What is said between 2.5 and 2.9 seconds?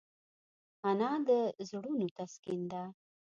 ده